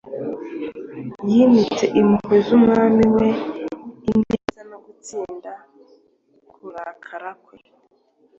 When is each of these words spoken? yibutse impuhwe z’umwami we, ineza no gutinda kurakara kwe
yibutse 1.31 1.85
impuhwe 1.99 2.37
z’umwami 2.47 3.03
we, 3.15 3.27
ineza 4.15 4.61
no 4.69 4.77
gutinda 4.85 5.51
kurakara 6.51 7.31
kwe 7.43 7.55